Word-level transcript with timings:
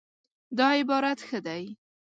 دا 0.57 0.67
عبارت 0.79 1.19
ښه 1.27 1.39
دی 1.47 1.63